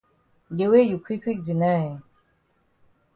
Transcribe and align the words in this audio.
De 0.49 0.65
way 0.67 0.81
you 0.89 0.97
quick 1.05 1.21
quick 1.23 1.41
deny 1.47 1.81
eh. 1.91 1.97